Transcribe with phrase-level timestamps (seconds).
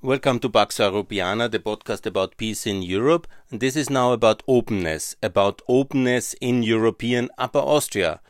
[0.00, 3.26] Welcome to Pax Europiana, the podcast about peace in Europe.
[3.50, 8.20] And this is now about openness, about openness in European Upper Austria.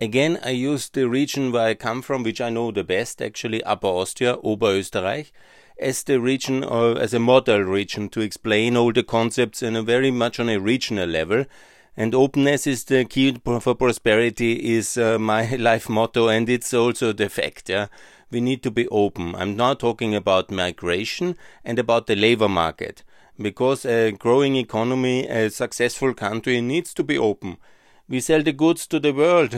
[0.00, 3.62] Again, I use the region where I come from, which I know the best, actually,
[3.64, 5.30] Upper Austria, Oberösterreich,
[5.78, 9.82] as the region or as a model region to explain all the concepts in a
[9.82, 11.44] very much on a regional level.
[11.94, 17.12] And openness is the key for prosperity is uh, my life motto, and it's also
[17.12, 17.68] the fact.
[17.68, 17.88] Yeah,
[18.30, 19.34] we need to be open.
[19.34, 23.02] I'm now talking about migration and about the labor market,
[23.40, 27.56] because a growing economy, a successful country needs to be open.
[28.08, 29.50] We sell the goods to the world.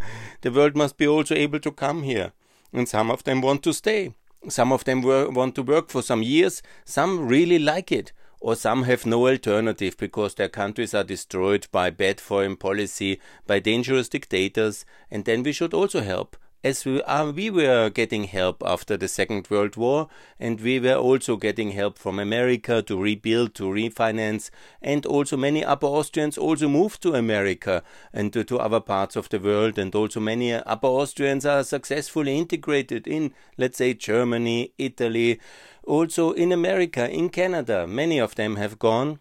[0.40, 2.32] the world must be also able to come here,
[2.72, 4.14] and some of them want to stay.
[4.48, 6.62] Some of them want to work for some years.
[6.84, 11.90] Some really like it or some have no alternative because their countries are destroyed by
[11.90, 16.36] bad foreign policy, by dangerous dictators, and then we should also help.
[16.66, 20.08] As we, uh, we were getting help after the Second World War,
[20.40, 24.50] and we were also getting help from America to rebuild, to refinance,
[24.82, 29.28] and also many Upper Austrians also moved to America and to, to other parts of
[29.28, 35.38] the world, and also many Upper Austrians are successfully integrated in, let's say, Germany, Italy,
[35.84, 39.20] also in America, in Canada, many of them have gone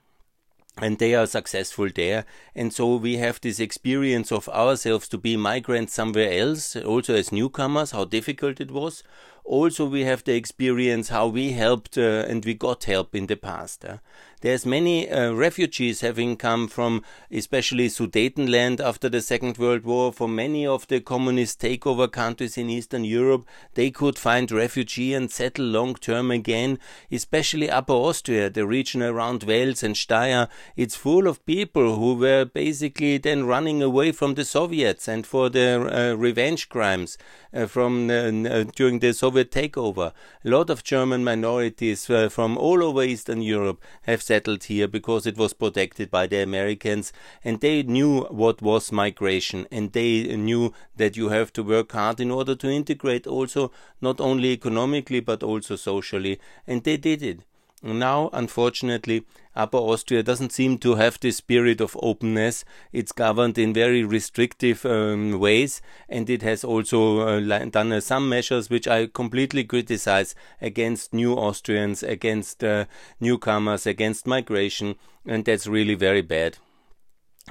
[0.77, 2.25] and they are successful there.
[2.55, 7.31] And so we have this experience of ourselves to be migrants somewhere else, also as
[7.31, 9.03] newcomers, how difficult it was.
[9.45, 13.35] Also, we have the experience how we helped uh, and we got help in the
[13.35, 13.85] past.
[13.85, 13.97] Uh.
[14.41, 20.13] There's many uh, refugees having come from especially Sudetenland after the Second World War.
[20.13, 25.31] From many of the communist takeover countries in Eastern Europe, they could find refugee and
[25.31, 26.77] settle long term again.
[27.11, 32.45] Especially Upper Austria, the region around Wels and Steyr, it's full of people who were
[32.45, 37.17] basically then running away from the Soviets and for their uh, revenge crimes
[37.52, 40.14] uh, from uh, during the Soviet takeover.
[40.45, 45.27] A lot of German minorities uh, from all over Eastern Europe have settled here because
[45.27, 47.11] it was protected by the Americans
[47.44, 52.20] and they knew what was migration and they knew that you have to work hard
[52.20, 57.39] in order to integrate also not only economically but also socially and they did it.
[57.83, 62.66] Now, unfortunately, Upper Austria doesn't seem to have this spirit of openness.
[62.92, 68.27] It's governed in very restrictive um, ways, and it has also uh, done uh, some
[68.27, 72.86] measures which I completely criticize against new Austrians, against uh,
[73.20, 74.95] newcomers, against migration,
[75.26, 76.58] and that's really very bad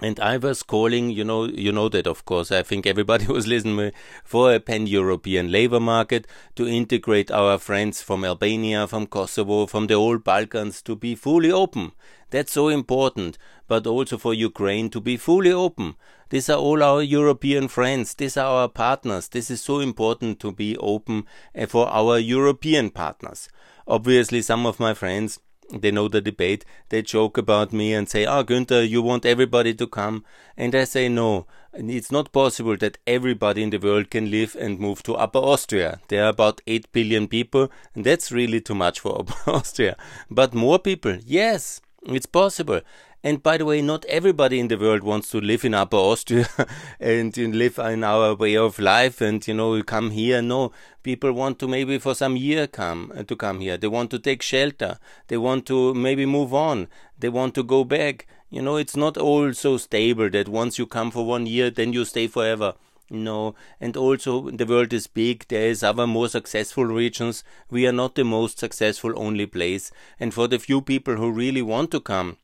[0.03, 2.51] and I was calling, you know, you know that of course.
[2.51, 3.93] I think everybody was listening
[4.25, 9.95] for a pan-European labor market to integrate our friends from Albania, from Kosovo, from the
[9.95, 11.93] old Balkans to be fully open.
[12.31, 13.39] That's so important,
[13.69, 15.95] but also for Ukraine to be fully open.
[16.31, 18.15] These are all our European friends.
[18.15, 19.29] These are our partners.
[19.29, 23.49] This is so important to be open eh, for our European partners.
[23.87, 25.39] Obviously, some of my friends
[25.73, 29.25] they know the debate, they joke about me and say, Ah, oh, Günther, you want
[29.25, 30.25] everybody to come.
[30.57, 34.79] And I say, No, it's not possible that everybody in the world can live and
[34.79, 36.01] move to Upper Austria.
[36.09, 39.97] There are about 8 billion people, and that's really too much for Upper Austria.
[40.31, 42.81] But more people, yes, it's possible.
[43.27, 46.47] And by the way, not everybody in the world wants to live in Upper Austria
[47.01, 50.43] and live in our way of life and, you know, come here.
[50.43, 53.79] No, people want to maybe for some year come uh, to come here.
[53.79, 54.99] They want to take shelter.
[55.29, 56.89] They want to maybe move on.
[57.19, 58.27] They want to go back.
[58.51, 61.95] You know, it's not all so stable that once you come for one year, then
[61.95, 62.75] you stay forever.
[63.09, 65.47] No, and also the world is big.
[65.49, 67.43] There is other more successful regions.
[67.71, 69.91] We are not the most successful only place.
[70.21, 72.37] And for the few people who really want to come,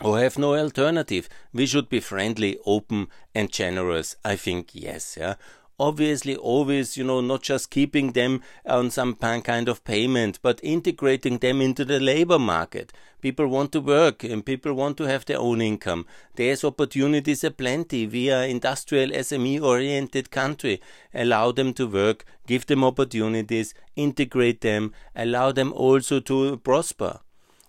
[0.00, 1.28] or have no alternative.
[1.52, 4.16] We should be friendly, open, and generous.
[4.24, 5.34] I think yes, yeah.
[5.78, 11.38] Obviously, always, you know, not just keeping them on some kind of payment, but integrating
[11.38, 12.92] them into the labor market.
[13.20, 16.06] People want to work and people want to have their own income.
[16.36, 18.06] There's opportunities aplenty.
[18.06, 20.80] We are industrial SME oriented country.
[21.14, 27.20] Allow them to work, give them opportunities, integrate them, allow them also to prosper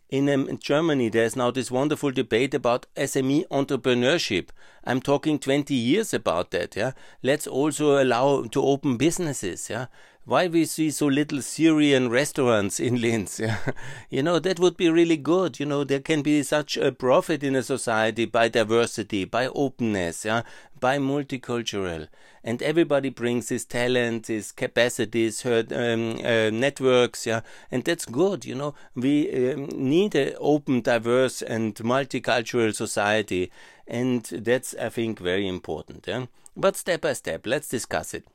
[0.10, 4.50] in, um, in Germany, there's now this wonderful debate about SME entrepreneurship.
[4.84, 6.76] I'm talking 20 years about that.
[6.76, 6.92] Yeah,
[7.22, 9.70] let's also allow to open businesses.
[9.70, 9.88] Yeah,
[10.26, 13.42] why we see so little Syrian restaurants in Linz.
[14.10, 15.60] You know, that would be really good.
[15.60, 20.24] You know, there can be such a profit in a society by diversity, by openness,
[20.24, 20.44] yeah,
[20.80, 22.08] by multicultural.
[22.44, 27.42] And everybody brings his talent, his capacities, her um, uh, networks, yeah,
[27.72, 28.46] and that's good.
[28.46, 33.52] You know, we um, need an open, diverse, and multicultural society,
[33.88, 36.06] and that's, I think, very important.
[36.08, 36.26] Yeah?
[36.56, 38.26] But step by step, let's discuss it.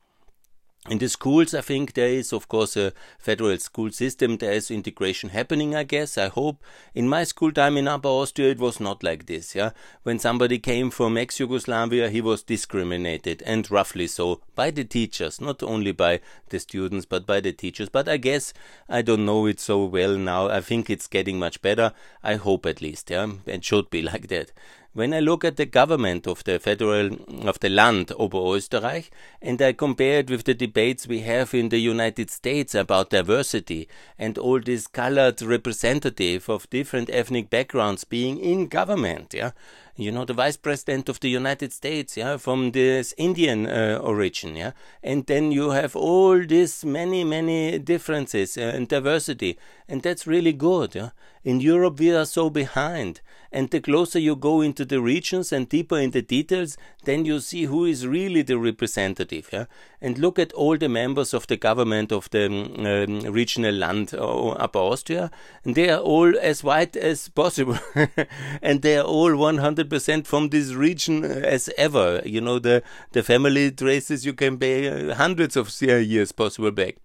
[0.89, 4.37] In the schools, I think there is, of course, a federal school system.
[4.37, 6.17] There is integration happening, I guess.
[6.17, 6.63] I hope.
[6.95, 9.53] In my school time in Upper Austria, it was not like this.
[9.53, 9.71] Yeah,
[10.01, 15.61] when somebody came from ex-Yugoslavia, he was discriminated, and roughly so, by the teachers, not
[15.61, 17.89] only by the students, but by the teachers.
[17.89, 18.51] But I guess
[18.89, 20.49] I don't know it so well now.
[20.49, 21.93] I think it's getting much better.
[22.23, 23.11] I hope at least.
[23.11, 24.51] Yeah, it should be like that
[24.93, 27.13] when I look at the government of the federal
[27.47, 29.09] of the land Oberösterreich
[29.41, 33.87] and I compare it with the debates we have in the United States about diversity
[34.17, 39.51] and all these colored representative of different ethnic backgrounds being in government, yeah,
[39.99, 44.55] you know, the vice president of the United States, yeah, from this Indian uh, origin,
[44.55, 44.71] yeah,
[45.03, 49.57] and then you have all these many, many differences uh, and diversity,
[49.87, 51.09] and that's really good, yeah.
[51.43, 55.69] In Europe, we are so behind, and the closer you go into the regions and
[55.69, 59.65] deeper in the details, then you see who is really the representative, yeah.
[60.01, 64.49] And look at all the members of the government of the um, regional land uh,
[64.51, 65.29] Upper Austria,
[65.65, 67.77] and they are all as white as possible,
[68.61, 72.21] and they are all 100 percent from this region uh, as ever.
[72.23, 72.81] You know, the,
[73.11, 76.95] the family traces you can pay uh, hundreds of years possible back.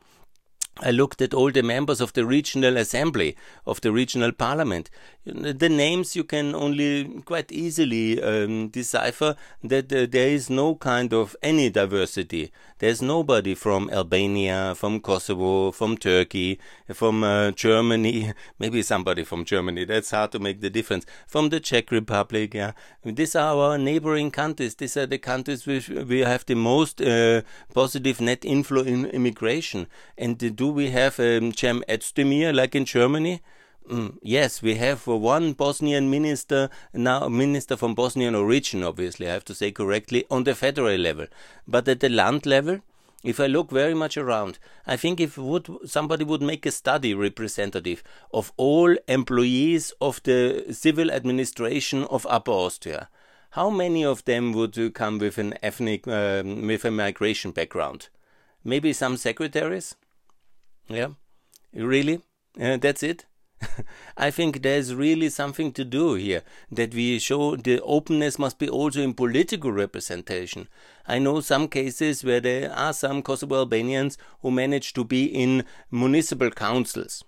[0.80, 4.90] I looked at all the members of the regional assembly, of the regional parliament.
[5.24, 11.14] The names you can only quite easily um, decipher that uh, there is no kind
[11.14, 12.52] of any diversity.
[12.80, 16.58] There's nobody from Albania, from Kosovo, from Turkey,
[16.92, 19.84] from uh, Germany, maybe somebody from Germany.
[19.84, 21.06] That's hard to make the difference.
[21.26, 22.72] From the Czech Republic, yeah.
[23.04, 24.74] These are our neighboring countries.
[24.74, 27.42] These are the countries which we have the most uh,
[27.72, 29.86] positive net inflow in immigration.
[30.18, 33.42] And do we have a um, Cem Özdemir like in Germany?
[33.90, 39.44] Mm, yes, we have one Bosnian minister now, minister from Bosnian origin, obviously, I have
[39.44, 41.26] to say correctly, on the federal level.
[41.68, 42.78] But at the land level,
[43.22, 47.12] if I look very much around, I think if would somebody would make a study
[47.12, 48.02] representative
[48.32, 53.08] of all employees of the civil administration of Upper Austria,
[53.50, 58.08] how many of them would come with an ethnic, um, with a migration background?
[58.64, 59.94] Maybe some secretaries?
[60.88, 61.08] Yeah,
[61.72, 62.20] really?
[62.60, 63.24] Uh, that's it?
[64.16, 68.68] I think there's really something to do here, that we show the openness must be
[68.68, 70.68] also in political representation.
[71.06, 75.64] I know some cases where there are some Kosovo Albanians who manage to be in
[75.90, 77.24] municipal councils.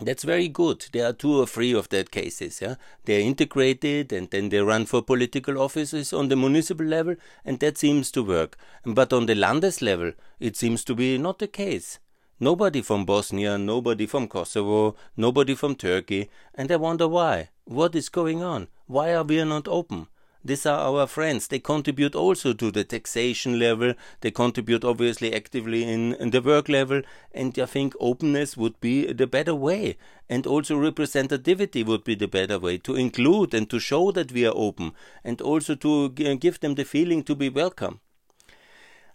[0.00, 0.86] That's very good.
[0.92, 2.60] There are two or three of that cases.
[2.62, 2.76] Yeah,
[3.06, 7.76] they're integrated, and then they run for political offices on the municipal level, and that
[7.76, 8.56] seems to work.
[8.84, 11.98] But on the Landes level, it seems to be not the case.
[12.42, 17.50] Nobody from Bosnia, nobody from Kosovo, nobody from Turkey, and I wonder why.
[17.66, 18.68] What is going on?
[18.86, 20.06] Why are we not open?
[20.42, 21.48] These are our friends.
[21.48, 23.92] They contribute also to the taxation level.
[24.22, 27.02] They contribute obviously actively in, in, the work level.
[27.32, 29.98] And I think openness would be the better way.
[30.30, 34.46] And also representativity would be the better way to include and to show that we
[34.46, 38.00] are open and also to give them the feeling to be welcome.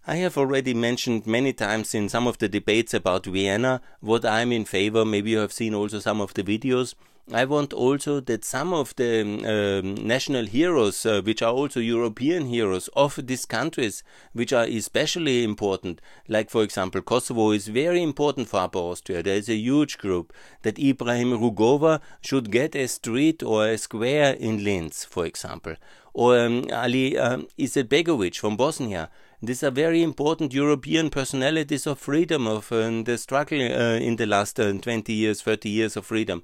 [0.08, 4.52] I have already mentioned many times in some of the debates about Vienna what I'm
[4.52, 5.04] in favor.
[5.04, 6.94] Maybe you have seen also some of the videos.
[7.34, 12.46] I want also that some of the um, national heroes, uh, which are also European
[12.46, 14.04] heroes of these countries,
[14.34, 19.24] which are especially important, like for example Kosovo is very important for Upper Austria.
[19.24, 24.34] There is a huge group that Ibrahim Rugova should get a street or a square
[24.34, 25.78] in Linz, for example,
[26.14, 29.10] or um, Ali um, Izetbegovic from Bosnia
[29.48, 34.26] these are very important European personalities of freedom, of uh, the struggle uh, in the
[34.26, 36.44] last uh, 20 years, 30 years of freedom.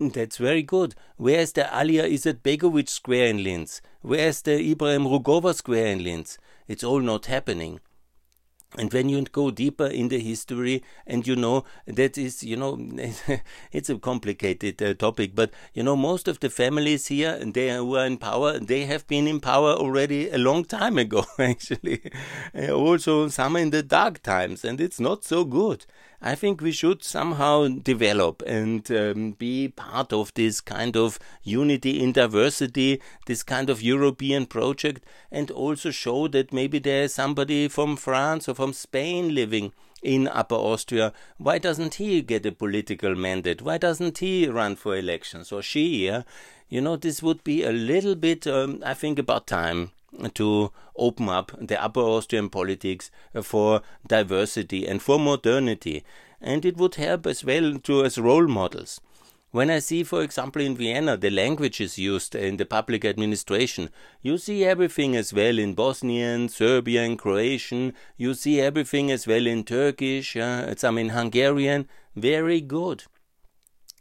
[0.00, 0.94] That's very good.
[1.16, 3.80] Where is the Alija Izetbegovic Square in Linz?
[4.00, 6.38] Where is the Ibrahim Rugova Square in Linz?
[6.66, 7.80] It's all not happening.
[8.78, 12.78] And when you go deeper in the history, and you know that is, you know,
[13.72, 17.74] it's a complicated uh, topic, but you know, most of the families here, and they
[17.74, 22.00] who are in power, they have been in power already a long time ago, actually.
[22.54, 25.84] Uh, also, some in the dark times, and it's not so good.
[26.24, 32.00] I think we should somehow develop and um, be part of this kind of unity
[32.00, 37.66] in diversity, this kind of European project, and also show that maybe there is somebody
[37.66, 41.12] from France or from Spain living in Upper Austria.
[41.38, 43.60] Why doesn't he get a political mandate?
[43.60, 46.06] Why doesn't he run for elections or she?
[46.06, 46.22] Yeah?
[46.68, 49.90] You know, this would be a little bit, um, I think, about time
[50.34, 53.10] to open up the Upper Austrian politics
[53.42, 56.04] for diversity and for modernity.
[56.40, 59.00] And it would help as well to as role models.
[59.52, 63.90] When I see, for example, in Vienna, the languages used in the public administration,
[64.22, 69.64] you see everything as well in Bosnian, Serbian, Croatian, you see everything as well in
[69.64, 71.86] Turkish, uh, some in Hungarian.
[72.16, 73.04] Very good.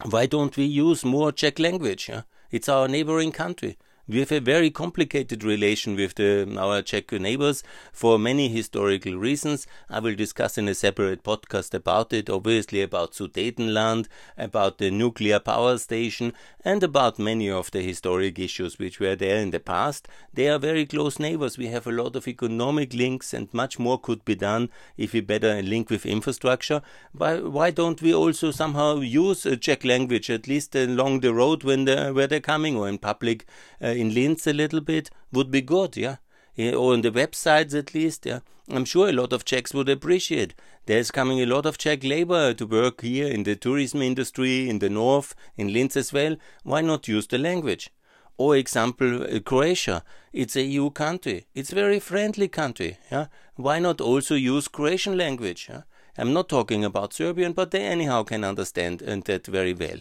[0.10, 2.10] Why don't we use more Czech language?
[2.10, 2.22] Uh?
[2.50, 3.78] It's our neighboring country.
[4.12, 7.64] We have a very complicated relation with the, our Czech neighbors
[7.94, 9.66] for many historical reasons.
[9.90, 15.40] I will discuss in a separate podcast about it, obviously about Sudetenland, about the nuclear
[15.40, 16.34] power station,
[16.66, 20.10] and about many of the historic issues which were there in the past.
[20.34, 21.58] They are very close neighbors.
[21.58, 25.22] We have a lot of economic links, and much more could be done if we
[25.22, 26.82] better link with infrastructure.
[27.14, 31.64] Why, why don't we also somehow use a Czech language, at least along the road
[31.64, 33.46] when they're, where they're coming, or in public?
[33.82, 36.18] Uh, in Linz a little bit would be good, yeah?
[36.56, 36.74] yeah?
[36.74, 38.40] Or on the websites at least, yeah?
[38.68, 40.54] I'm sure a lot of Czechs would appreciate.
[40.88, 44.80] There's coming a lot of Czech labor to work here in the tourism industry, in
[44.80, 46.36] the north, in Linz as well.
[46.64, 47.92] Why not use the language?
[48.38, 50.04] Or example, uh, Croatia.
[50.34, 51.46] It's a EU country.
[51.54, 52.98] It's a very friendly country.
[53.12, 53.28] Yeah?
[53.56, 55.68] Why not also use Croatian language?
[55.70, 55.84] Yeah?
[56.18, 60.00] I'm not talking about Serbian, but they anyhow can understand and that very well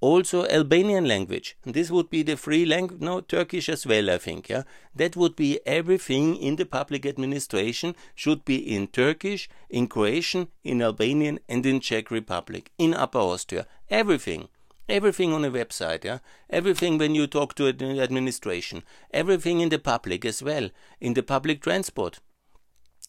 [0.00, 1.56] also Albanian language.
[1.64, 4.62] This would be the free language, no, Turkish as well, I think, yeah.
[4.94, 10.82] That would be everything in the public administration should be in Turkish, in Croatian, in
[10.82, 13.66] Albanian, and in Czech Republic, in Upper Austria.
[13.90, 14.48] Everything.
[14.88, 16.18] Everything on a website, yeah.
[16.48, 18.82] Everything when you talk to the administration.
[19.12, 20.70] Everything in the public as well.
[21.00, 22.20] In the public transport.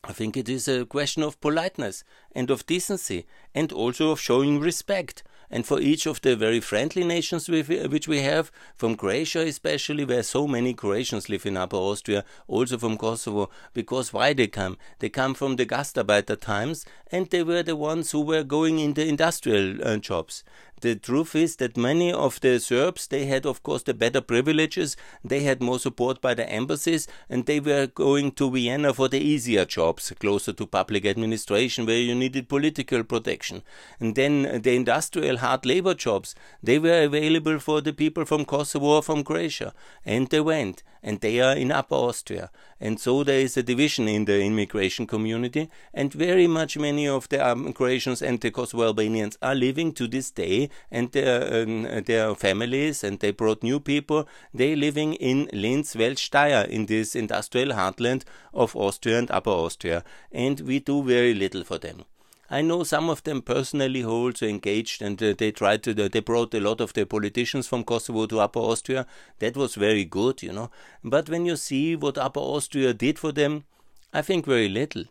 [0.03, 2.03] I think it is a question of politeness
[2.33, 7.03] and of decency and also of showing respect and for each of the very friendly
[7.03, 12.23] nations which we have, from Croatia especially, where so many Croatians live in Upper Austria,
[12.47, 14.77] also from Kosovo, because why they come?
[14.99, 18.93] They come from the Gastarbeiter times, and they were the ones who were going in
[18.93, 20.43] the industrial uh, jobs
[20.81, 24.95] the truth is that many of the Serbs they had of course the better privileges.
[25.23, 29.19] They had more support by the embassies and they were going to Vienna for the
[29.19, 33.63] easier jobs closer to public administration where you needed political protection.
[33.99, 38.85] And then the industrial hard labor jobs they were available for the people from Kosovo
[38.97, 39.73] or from Croatia.
[40.05, 44.07] And they went and they are in Upper Austria and so there is a division
[44.07, 48.83] in the immigration community and very much many of the um, Croatians and the Kosovo
[48.83, 53.79] Albanians are living to this day and their, um, their families and they brought new
[53.79, 54.27] people.
[54.53, 60.03] They living in Linz, Wels Steyr, in this industrial heartland of Austria and Upper Austria,
[60.31, 62.05] and we do very little for them.
[62.51, 66.19] I know some of them personally who also engaged and uh, they tried to, they
[66.19, 69.05] brought a lot of the politicians from Kosovo to Upper Austria.
[69.37, 70.71] That was very good, you know.
[71.03, 73.65] But when you see what Upper Austria did for them,
[74.11, 75.03] I think very little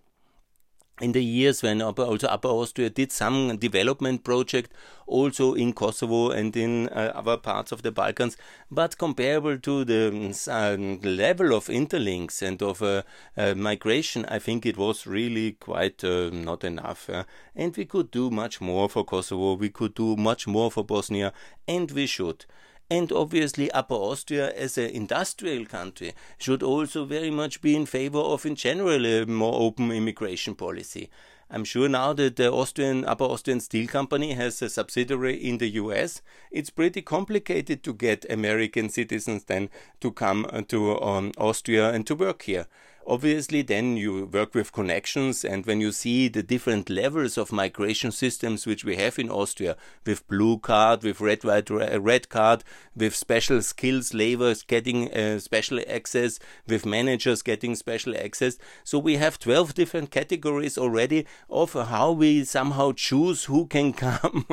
[1.00, 4.72] in the years when also Upper Austria did some development project
[5.06, 8.36] also in Kosovo and in uh, other parts of the Balkans,
[8.70, 10.76] but comparable to the uh,
[11.08, 13.02] level of interlinks and of uh,
[13.36, 17.08] uh, migration, I think it was really quite uh, not enough.
[17.56, 21.32] and we could do much more for Kosovo, we could do much more for Bosnia,
[21.66, 22.44] and we should
[22.90, 28.18] and obviously Upper Austria as an industrial country should also very much be in favor
[28.18, 31.10] of in general a more open immigration policy.
[31.50, 35.68] I'm sure now that the Austrian Upper Austrian Steel Company has a subsidiary in the
[35.70, 42.06] US, it's pretty complicated to get American citizens then to come to um, Austria and
[42.06, 42.66] to work here
[43.08, 48.12] obviously then you work with connections and when you see the different levels of migration
[48.12, 52.62] systems which we have in Austria with blue card with red white red card
[52.94, 58.58] with special skills laborers getting uh, special access with managers getting special access.
[58.84, 64.46] So we have 12 different categories already of how we somehow choose who can come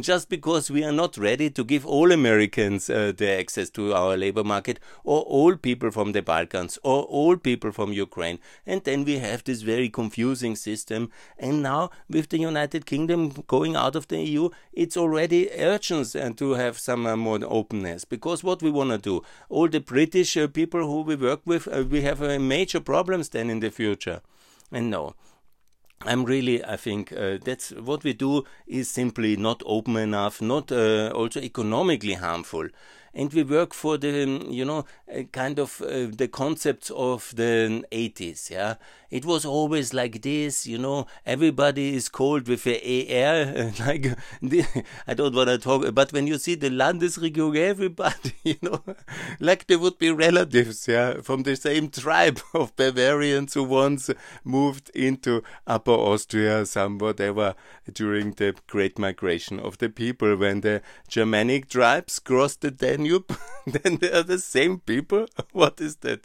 [0.00, 4.16] just because we are not ready to give all Americans uh, the access to our
[4.16, 8.38] labor market or all people from the Balkans or all people from Ukraine.
[8.66, 11.10] And then we have this very confusing system.
[11.38, 16.30] And now, with the United Kingdom going out of the EU, it's already urgent uh,
[16.36, 18.04] to have some uh, more openness.
[18.04, 21.66] Because what we want to do, all the British uh, people who we work with,
[21.66, 24.20] we have major problems then in the future.
[24.70, 25.14] And no.
[26.04, 30.72] I'm really, I think uh, that's what we do is simply not open enough, not
[30.72, 32.68] uh, also economically harmful.
[33.14, 34.84] And we work for the, you know,
[35.32, 38.50] kind of uh, the concepts of the 80s.
[38.50, 38.74] Yeah,
[39.12, 41.06] it was always like this, you know.
[41.26, 42.76] Everybody is called with a
[43.22, 44.06] AR, like
[45.06, 48.82] I don't want to talk, but when you see the Landesregierung, everybody, you know,
[49.38, 54.08] like they would be relatives, yeah, from the same tribe of Bavarians who once
[54.44, 57.54] moved into Upper Austria, some whatever,
[57.92, 63.36] during the Great Migration of the people when the Germanic tribes crossed the Danube.
[63.66, 65.26] then they are the same people.
[65.52, 66.24] what is that?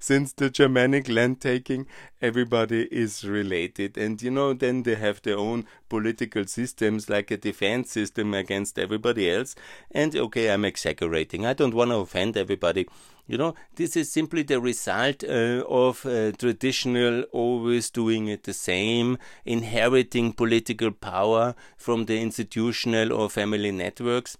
[0.00, 1.86] Since the Germanic land taking,
[2.26, 3.96] everybody is related.
[3.96, 8.78] And you know, then they have their own political systems like a defense system against
[8.78, 9.54] everybody else.
[9.90, 11.46] And okay, I'm exaggerating.
[11.46, 12.86] I don't want to offend everybody.
[13.28, 18.52] You know, this is simply the result uh, of uh, traditional always doing it the
[18.52, 24.36] same, inheriting political power from the institutional or family networks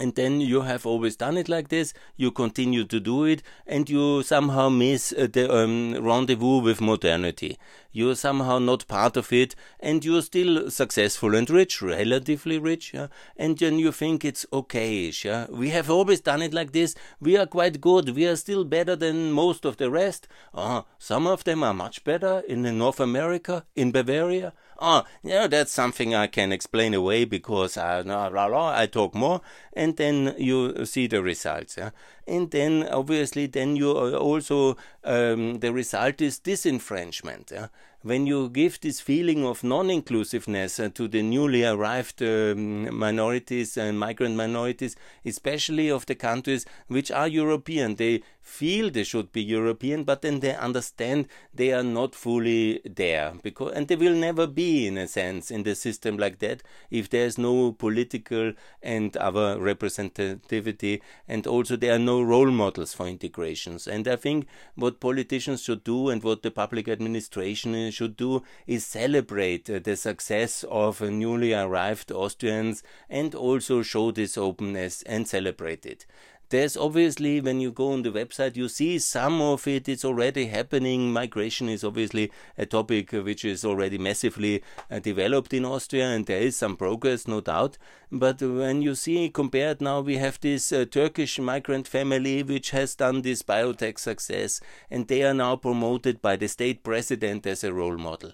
[0.00, 3.88] and then you have always done it like this you continue to do it and
[3.88, 7.56] you somehow miss uh, the um, rendezvous with modernity
[7.94, 13.06] you're somehow not part of it and you're still successful and rich relatively rich yeah?
[13.36, 15.46] and then you think it's okay yeah?
[15.48, 18.96] we have always done it like this we are quite good we are still better
[18.96, 23.64] than most of the rest oh, some of them are much better in north america
[23.76, 29.14] in bavaria ah, oh, know, that's something I can explain away because I, I talk
[29.14, 29.40] more,
[29.72, 31.76] and then you see the results.
[31.76, 31.90] Yeah?
[32.26, 37.50] And then, obviously, then you also, um, the result is disenfranchisement.
[37.52, 37.68] Yeah?
[38.04, 43.98] When you give this feeling of non-inclusiveness uh, to the newly arrived um, minorities and
[43.98, 44.94] migrant minorities,
[45.24, 50.40] especially of the countries which are European, they feel they should be European, but then
[50.40, 55.08] they understand they are not fully there because, and they will never be in a
[55.08, 61.46] sense in the system like that if there is no political and other representativity, and
[61.46, 63.86] also there are no role models for integrations.
[63.86, 68.86] And I think what politicians should do and what the public administration should do is
[68.86, 75.86] celebrate uh, the success of newly arrived Austrians and also show this openness and celebrate
[75.86, 76.06] it
[76.54, 80.46] there's obviously when you go on the website you see some of it it's already
[80.46, 81.12] happening.
[81.12, 86.40] Migration is obviously a topic which is already massively uh, developed in austria and there
[86.40, 87.76] is some progress no doubt.
[88.12, 92.94] But when you see compared now we have this uh, turkish migrant family which has
[92.94, 97.72] done this biotech success and they are now promoted by the state president as a
[97.72, 98.32] role model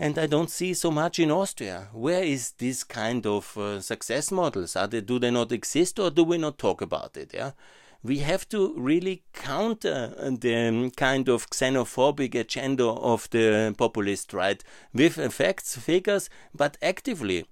[0.00, 1.88] and I don't see so much in Austria.
[1.92, 4.74] Where is this kind of uh, success models?
[4.74, 7.32] Are they, do they not exist, or do we not talk about it?
[7.34, 7.50] Yeah,
[8.02, 15.32] we have to really counter the kind of xenophobic agenda of the populist right with
[15.32, 17.44] facts, figures, but actively.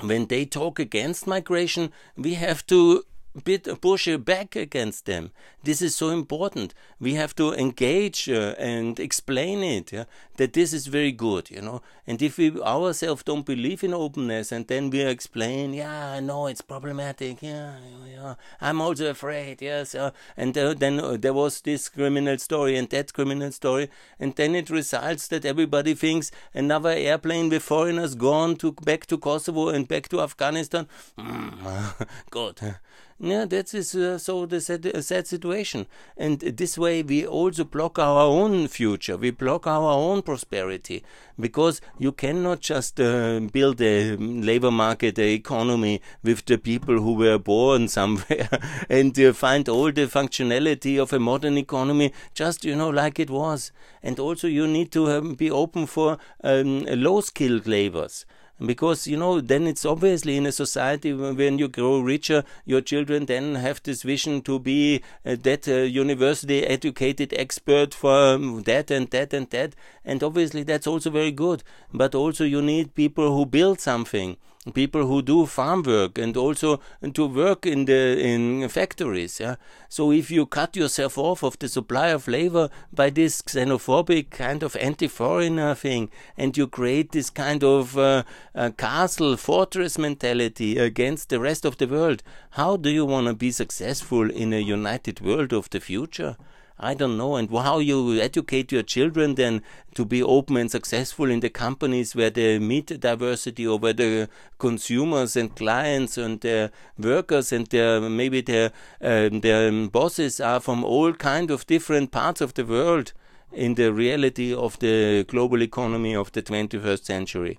[0.00, 3.04] When they talk against migration, we have to
[3.40, 5.30] bit push back against them.
[5.64, 6.74] This is so important.
[7.00, 9.92] We have to engage uh, and explain it.
[9.92, 10.04] Yeah?
[10.36, 11.82] That this is very good, you know.
[12.06, 16.46] And if we ourselves don't believe in openness, and then we explain, yeah, I know
[16.46, 17.42] it's problematic.
[17.42, 18.34] Yeah, yeah.
[18.60, 19.62] I'm also afraid.
[19.62, 19.94] Yes.
[19.94, 24.34] Uh, and uh, then uh, there was this criminal story and that criminal story, and
[24.34, 29.68] then it results that everybody thinks another airplane with foreigners gone to back to Kosovo
[29.68, 30.88] and back to Afghanistan.
[31.18, 32.76] Mm, good.
[33.24, 35.86] Yeah, that is uh, so the sad, uh, sad situation.
[36.16, 39.16] And this way we also block our own future.
[39.16, 41.04] We block our own prosperity
[41.38, 47.12] because you cannot just uh, build a labor market, a economy with the people who
[47.12, 48.48] were born somewhere
[48.90, 53.30] and uh, find all the functionality of a modern economy just, you know, like it
[53.30, 53.70] was.
[54.02, 58.26] And also you need to um, be open for um, low skilled labors
[58.66, 63.26] because you know then it's obviously in a society when you grow richer your children
[63.26, 68.90] then have this vision to be uh, that uh, university educated expert for um, that
[68.90, 69.74] and that and that.
[70.04, 71.62] And obviously that's also very good.
[71.92, 74.36] But also you need people who build something
[74.74, 76.80] people who do farm work and also
[77.14, 79.56] to work in the in factories yeah?
[79.88, 84.62] So if you cut yourself off of the supply of labor by this xenophobic kind
[84.62, 88.22] of anti-foreigner thing and you create this kind of uh,
[88.54, 93.34] uh, castle fortress mentality against the rest of the world how do you want to
[93.34, 96.36] be successful in a united world of the future
[96.78, 99.62] I don't know, and how you educate your children then
[99.94, 104.28] to be open and successful in the companies where they meet diversity or where the
[104.58, 110.82] consumers and clients and their workers and their maybe their um, their bosses are from
[110.84, 113.12] all kind of different parts of the world
[113.52, 117.58] in the reality of the global economy of the 21st century.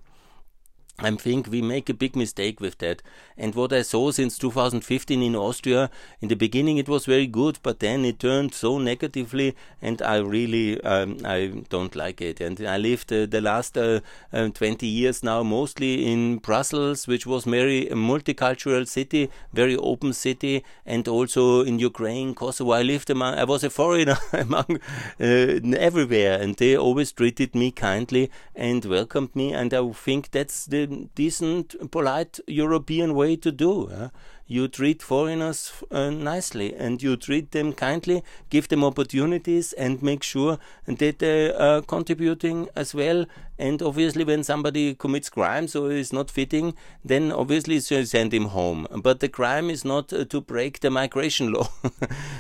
[1.04, 3.02] I think we make a big mistake with that.
[3.38, 5.90] And what I saw since 2015 in Austria,
[6.22, 10.18] in the beginning it was very good, but then it turned so negatively, and I
[10.18, 12.40] really um, I don't like it.
[12.40, 14.00] And I lived uh, the last uh,
[14.32, 20.64] uh, 20 years now mostly in Brussels, which was very multicultural city, very open city,
[20.86, 22.72] and also in Ukraine, Kosovo.
[22.72, 24.80] I lived among, I was a foreigner among
[25.20, 30.66] uh, everywhere, and they always treated me kindly and welcomed me, and I think that's
[30.66, 33.88] the decent, polite European way to do.
[33.88, 34.10] Uh?
[34.46, 40.22] You treat foreigners uh, nicely and you treat them kindly, give them opportunities, and make
[40.22, 43.26] sure that they are contributing as well.
[43.60, 46.74] And obviously, when somebody commits crimes or is not fitting,
[47.06, 48.88] then obviously send him home.
[49.02, 51.70] But the crime is not uh, to break the migration law,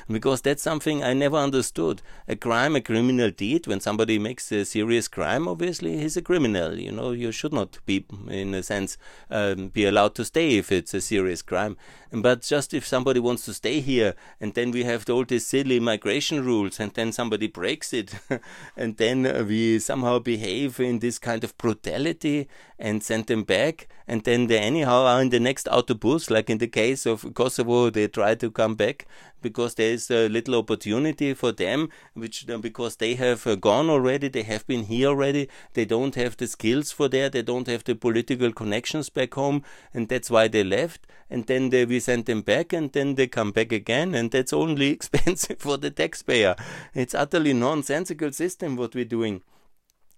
[0.09, 2.01] because that's something I never understood.
[2.27, 6.79] A crime, a criminal deed, when somebody makes a serious crime, obviously he's a criminal.
[6.79, 8.97] You know, you should not be, in a sense,
[9.29, 11.77] um, be allowed to stay if it's a serious crime.
[12.11, 15.79] But just if somebody wants to stay here, and then we have all these silly
[15.79, 18.13] migration rules, and then somebody breaks it,
[18.77, 22.47] and then we somehow behave in this kind of brutality
[22.79, 26.59] and send them back, and then they anyhow are in the next autobus, like in
[26.59, 29.05] the case of Kosovo, they try to come back
[29.41, 33.89] because there is a little opportunity for them, which uh, because they have uh, gone
[33.89, 37.67] already, they have been here already, they don't have the skills for there, they don't
[37.67, 39.61] have the political connections back home,
[39.93, 41.05] and that's why they left.
[41.29, 44.53] And then they, we send them back, and then they come back again, and that's
[44.53, 46.55] only expensive for the taxpayer.
[46.93, 49.41] It's utterly nonsensical system what we're doing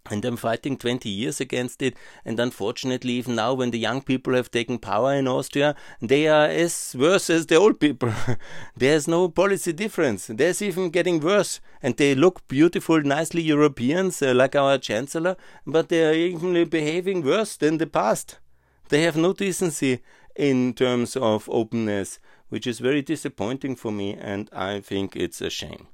[0.09, 1.95] and I'm fighting 20 years against it.
[2.23, 6.45] And unfortunately, even now, when the young people have taken power in Austria, they are
[6.45, 8.13] as worse as the old people.
[8.77, 10.27] There's no policy difference.
[10.27, 11.59] There's even getting worse.
[11.81, 17.23] And they look beautiful, nicely Europeans, uh, like our chancellor, but they are even behaving
[17.23, 18.39] worse than the past.
[18.89, 20.01] They have no decency
[20.35, 25.49] in terms of openness, which is very disappointing for me, and I think it's a
[25.49, 25.87] shame.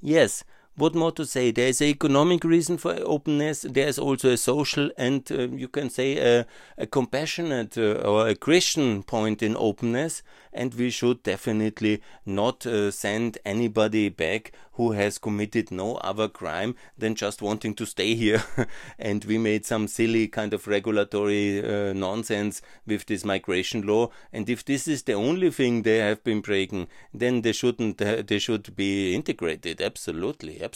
[0.00, 0.44] Yes,
[0.80, 1.50] what more to say?
[1.50, 3.66] There is an economic reason for openness.
[3.68, 6.46] There is also a social and uh, you can say a,
[6.78, 10.22] a compassionate uh, or a Christian point in openness.
[10.52, 16.74] And we should definitely not uh, send anybody back who has committed no other crime
[16.96, 18.42] than just wanting to stay here.
[18.98, 24.10] and we made some silly kind of regulatory uh, nonsense with this migration law.
[24.32, 28.00] And if this is the only thing they have been breaking, then they shouldn't.
[28.00, 29.82] Uh, they should be integrated.
[29.82, 30.69] Absolutely, absolutely.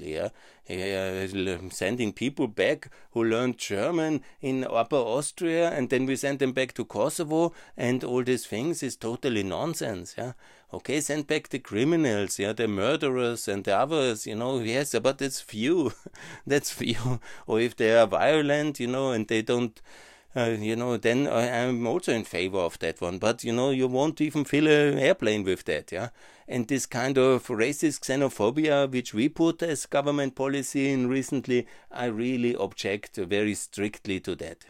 [0.00, 0.28] Yeah.
[0.68, 6.52] Uh, sending people back who learned German in Upper Austria, and then we send them
[6.52, 10.14] back to Kosovo, and all these things is totally nonsense.
[10.16, 10.32] Yeah.
[10.72, 15.22] Okay, send back the criminals, yeah, the murderers and the others, you know, yes, but
[15.22, 15.92] it's few.
[16.46, 17.20] That's few.
[17.46, 19.80] Or if they are violent, you know, and they don't,
[20.36, 23.18] uh, you know, then I'm also in favor of that one.
[23.18, 26.08] But, you know, you won't even fill an airplane with that, yeah.
[26.48, 32.06] And this kind of racist xenophobia, which we put as government policy in recently, I
[32.06, 34.64] really object very strictly to that.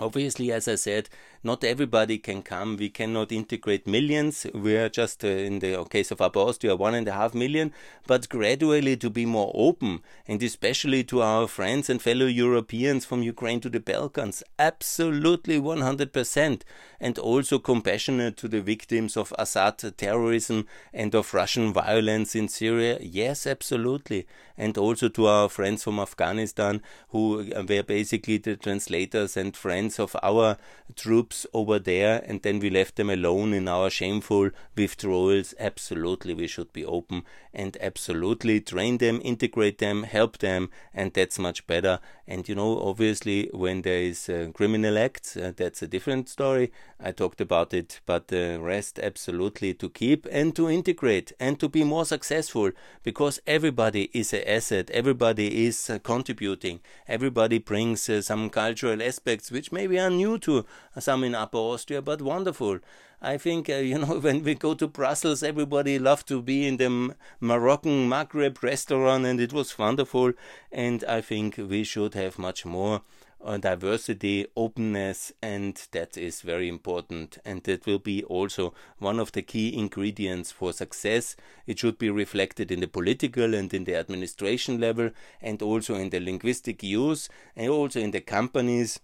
[0.00, 1.08] Obviously, as I said,
[1.44, 2.76] not everybody can come.
[2.76, 4.44] We cannot integrate millions.
[4.52, 7.72] We are just, uh, in the case of Upper Austria, one and a half million.
[8.06, 13.22] But gradually to be more open, and especially to our friends and fellow Europeans from
[13.22, 16.62] Ukraine to the Balkans, absolutely 100%.
[16.98, 22.98] And also compassionate to the victims of Assad terrorism and of Russian violence in Syria.
[23.00, 24.26] Yes, absolutely.
[24.56, 26.80] And also to our friends from Afghanistan
[27.10, 30.56] who were basically the translators and friends of our
[30.96, 35.54] troops over there and then we left them alone in our shameful withdrawals.
[35.58, 41.38] Absolutely, we should be open and absolutely train them, integrate them, help them, and that's
[41.38, 42.00] much better.
[42.26, 46.72] And you know, obviously, when there is uh, criminal acts, uh, that's a different story.
[46.98, 51.68] I talked about it, but the rest absolutely to keep and to integrate and to
[51.68, 52.70] be more successful
[53.02, 59.50] because everybody is an asset, everybody is uh, contributing, everybody brings uh, some cultural aspects
[59.50, 60.64] which maybe are new to
[60.98, 62.78] some in Upper Austria, but wonderful.
[63.20, 66.76] I think, uh, you know, when we go to Brussels, everybody loved to be in
[66.76, 70.32] the Moroccan Maghreb restaurant, and it was wonderful.
[70.70, 73.02] And I think we should have much more
[73.44, 77.38] uh, diversity, openness, and that is very important.
[77.44, 81.36] And that will be also one of the key ingredients for success.
[81.66, 85.10] It should be reflected in the political and in the administration level,
[85.40, 89.00] and also in the linguistic use, and also in the companies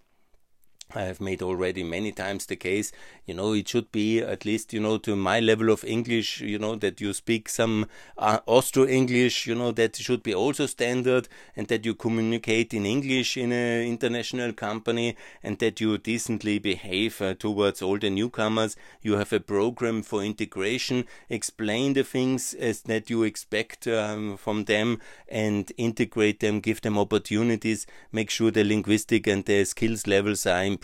[0.95, 2.91] I have made already many times the case,
[3.25, 6.59] you know, it should be at least, you know, to my level of English, you
[6.59, 11.27] know, that you speak some uh, Austro English, you know, that should be also standard
[11.55, 17.21] and that you communicate in English in an international company and that you decently behave
[17.21, 18.75] uh, towards all the newcomers.
[19.01, 24.65] You have a program for integration, explain the things as that you expect um, from
[24.65, 30.45] them and integrate them, give them opportunities, make sure the linguistic and the skills levels
[30.45, 30.80] are improved,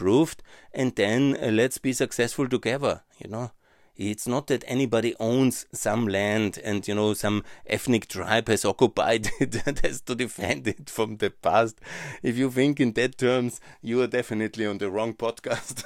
[0.74, 3.52] and then uh, let's be successful together, you know.
[3.98, 9.32] It's not that anybody owns some land and, you know, some ethnic tribe has occupied
[9.40, 11.80] it and has to defend it from the past.
[12.22, 15.84] If you think in that terms, you are definitely on the wrong podcast.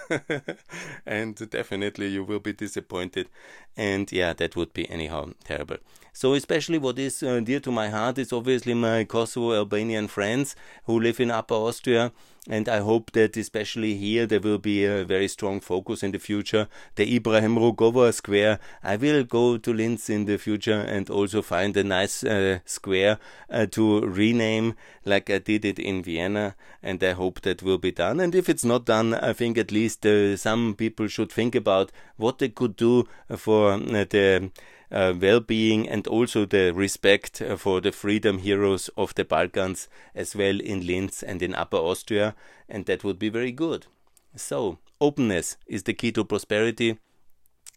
[1.06, 3.30] and definitely you will be disappointed.
[3.78, 5.78] And yeah, that would be anyhow terrible.
[6.14, 10.58] So, especially what is uh, dear to my heart is obviously my Kosovo Albanian friends
[10.84, 12.12] who live in Upper Austria
[12.50, 16.18] and I hope that especially here there will be a very strong focus in the
[16.18, 16.68] future.
[16.96, 21.78] The Ibrahim Rugova Square, I will go to Linz in the future and also find
[21.78, 24.76] a nice uh, square uh, to rename
[25.06, 28.20] like I did it in Vienna, and I hope that will be done.
[28.20, 31.92] And if it's not done, I think at least uh, some people should think about
[32.18, 34.50] what they could do for uh, the
[34.92, 40.36] uh, well-being and also the respect uh, for the freedom heroes of the Balkans as
[40.36, 42.36] well in Linz and in Upper Austria,
[42.68, 43.88] and that would be very good.
[44.36, 46.98] So, openness is the key to prosperity.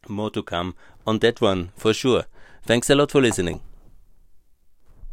[0.09, 0.75] More to come
[1.07, 2.25] on that one for sure.
[2.65, 3.61] Thanks a lot for listening.